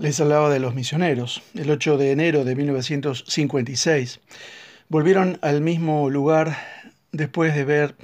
[0.00, 1.42] Les hablaba de los misioneros.
[1.54, 4.20] El 8 de enero de 1956
[4.88, 6.56] volvieron al mismo lugar
[7.12, 7.94] después de ver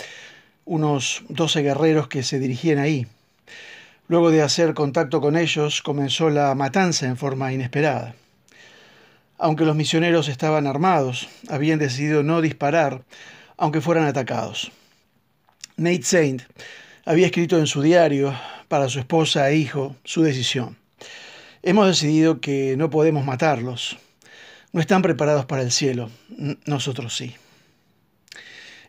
[0.67, 3.07] unos 12 guerreros que se dirigían ahí.
[4.09, 8.15] Luego de hacer contacto con ellos, comenzó la matanza en forma inesperada.
[9.39, 13.05] Aunque los misioneros estaban armados, habían decidido no disparar,
[13.57, 14.71] aunque fueran atacados.
[15.79, 16.43] Nate Saint
[17.07, 18.39] había escrito en su diario
[18.69, 20.77] para su esposa e hijo su decisión.
[21.69, 23.99] Hemos decidido que no podemos matarlos.
[24.73, 26.13] No están preparados para el cielo.
[26.65, 27.35] Nosotros sí.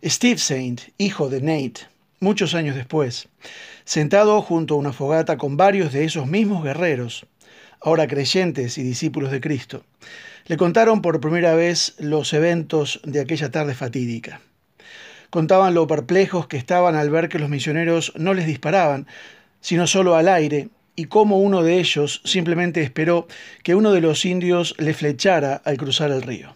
[0.05, 1.87] Steve Saint, hijo de Nate,
[2.19, 3.29] muchos años después,
[3.83, 7.25] sentado junto a una fogata con varios de esos mismos guerreros,
[7.81, 9.83] ahora creyentes y discípulos de Cristo,
[10.45, 14.39] le contaron por primera vez los eventos de aquella tarde fatídica.
[15.31, 19.07] Contaban lo perplejos que estaban al ver que los misioneros no les disparaban,
[19.61, 23.27] sino solo al aire, y cómo uno de ellos simplemente esperó
[23.63, 26.55] que uno de los indios le flechara al cruzar el río.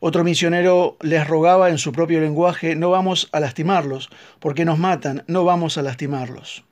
[0.00, 5.22] Otro misionero les rogaba en su propio lenguaje, no vamos a lastimarlos, porque nos matan,
[5.28, 6.64] no vamos a lastimarlos.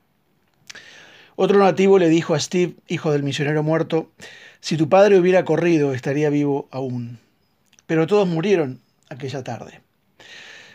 [1.37, 4.11] Otro nativo le dijo a Steve, hijo del misionero muerto,
[4.61, 7.21] si tu padre hubiera corrido, estaría vivo aún.
[7.87, 8.81] Pero todos murieron
[9.11, 9.81] aquella tarde.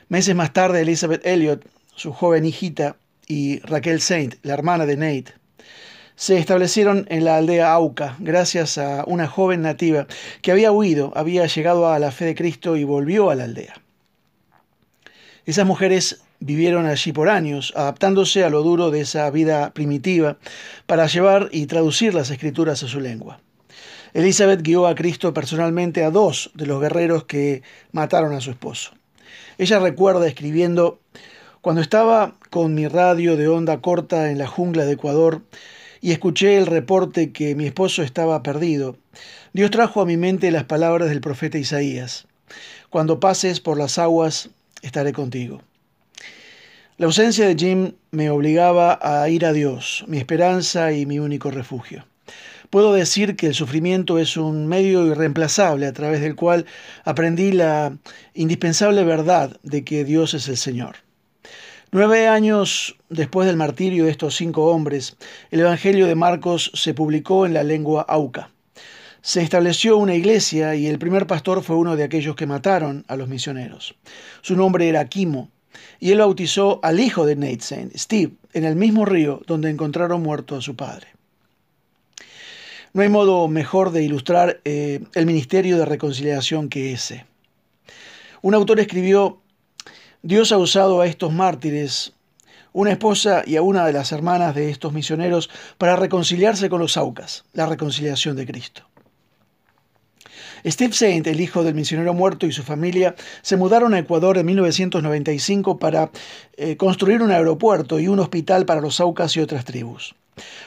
[0.07, 2.95] Meses más tarde, Elizabeth Elliot, su joven hijita,
[3.27, 5.38] y Raquel Saint, la hermana de Nate,
[6.19, 10.05] se establecieron en la aldea Auca gracias a una joven nativa
[10.41, 13.75] que había huido, había llegado a la fe de Cristo y volvió a la aldea.
[15.45, 20.37] Esas mujeres vivieron allí por años, adaptándose a lo duro de esa vida primitiva
[20.87, 23.39] para llevar y traducir las escrituras a su lengua.
[24.13, 28.91] Elizabeth guió a Cristo personalmente a dos de los guerreros que mataron a su esposo.
[29.57, 30.99] Ella recuerda escribiendo,
[31.61, 35.43] cuando estaba con mi radio de onda corta en la jungla de Ecuador,
[36.01, 38.97] y escuché el reporte que mi esposo estaba perdido.
[39.53, 42.27] Dios trajo a mi mente las palabras del profeta Isaías.
[42.89, 44.49] Cuando pases por las aguas,
[44.81, 45.61] estaré contigo.
[46.97, 51.49] La ausencia de Jim me obligaba a ir a Dios, mi esperanza y mi único
[51.49, 52.05] refugio.
[52.69, 56.65] Puedo decir que el sufrimiento es un medio irreemplazable a través del cual
[57.03, 57.97] aprendí la
[58.33, 60.97] indispensable verdad de que Dios es el Señor.
[61.91, 65.17] Nueve años después del martirio de estos cinco hombres,
[65.49, 68.51] el Evangelio de Marcos se publicó en la lengua auca.
[69.23, 73.15] Se estableció una iglesia y el primer pastor fue uno de aquellos que mataron a
[73.15, 73.95] los misioneros.
[74.41, 75.49] Su nombre era Quimo,
[75.99, 80.21] y él bautizó al hijo de Nate Saint, Steve, en el mismo río donde encontraron
[80.21, 81.07] muerto a su padre.
[82.93, 87.25] No hay modo mejor de ilustrar eh, el ministerio de reconciliación que ese.
[88.43, 89.41] Un autor escribió
[90.21, 92.11] Dios ha usado a estos mártires,
[92.73, 96.97] una esposa y a una de las hermanas de estos misioneros, para reconciliarse con los
[96.97, 98.83] Aucas, la reconciliación de Cristo.
[100.65, 104.45] Steve Saint, el hijo del misionero muerto y su familia, se mudaron a Ecuador en
[104.47, 106.11] 1995 para
[106.57, 110.15] eh, construir un aeropuerto y un hospital para los Aucas y otras tribus.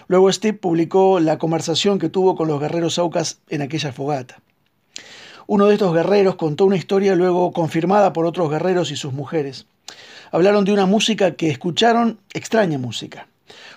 [0.08, 4.41] Luego Steve publicó la conversación que tuvo con los guerreros Aucas en aquella fogata.
[5.47, 9.66] Uno de estos guerreros contó una historia luego confirmada por otros guerreros y sus mujeres.
[10.30, 13.28] Hablaron de una música que escucharon, extraña música,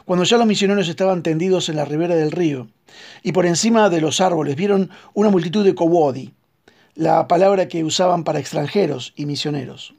[0.06, 2.68] cuando ya los misioneros estaban tendidos en la ribera del río
[3.24, 6.34] y por encima de los árboles vieron una multitud de kowodi,
[6.94, 9.96] la palabra que usaban para extranjeros y misioneros.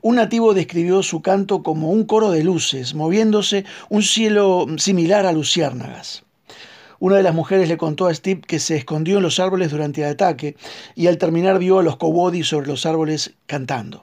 [0.00, 5.32] Un nativo describió su canto como un coro de luces, moviéndose un cielo similar a
[5.32, 6.25] luciérnagas.
[7.06, 10.00] Una de las mujeres le contó a Steve que se escondió en los árboles durante
[10.00, 10.56] el ataque
[10.96, 14.02] y al terminar vio a los Kowodi sobre los árboles cantando.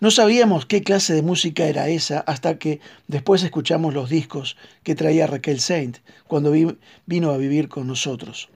[0.00, 4.94] No sabíamos qué clase de música era esa hasta que después escuchamos los discos que
[4.94, 8.48] traía Raquel Saint cuando vino a vivir con nosotros.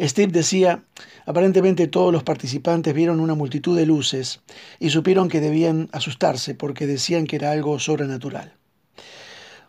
[0.00, 0.84] Steve decía,
[1.26, 4.40] aparentemente todos los participantes vieron una multitud de luces
[4.80, 8.54] y supieron que debían asustarse porque decían que era algo sobrenatural.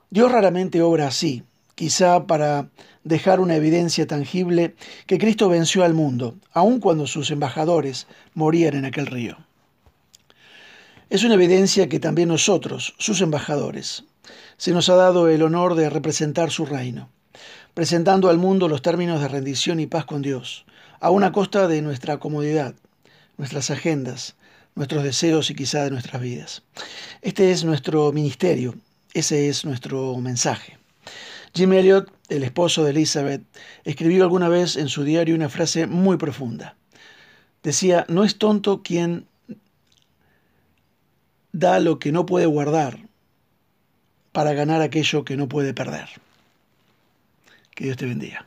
[0.09, 1.43] Dios raramente obra así,
[1.77, 2.69] quizá para
[3.03, 4.73] dejar una evidencia tangible
[5.05, 9.37] que Cristo venció al mundo, aun cuando sus embajadores morían en aquel río.
[11.11, 14.05] Es una evidencia que también nosotros, sus embajadores,
[14.57, 17.09] se nos ha dado el honor de representar su reino,
[17.75, 20.65] presentando al mundo los términos de rendición y paz con Dios,
[20.99, 22.73] a una costa de nuestra comodidad,
[23.37, 24.35] nuestras agendas,
[24.73, 26.63] nuestros deseos y quizá de nuestras vidas.
[27.21, 28.73] Este es nuestro ministerio,
[29.13, 30.76] ese es nuestro mensaje.
[31.57, 33.41] Jim Elliot, el esposo de Elizabeth,
[33.83, 36.75] escribió alguna vez en su diario una frase muy profunda.
[37.63, 39.27] Decía, no es tonto quien
[41.51, 42.99] da lo que no puede guardar
[44.31, 46.07] para ganar aquello que no puede perder.
[47.73, 48.45] Que Dios te bendiga.